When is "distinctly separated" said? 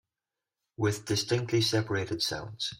1.05-2.23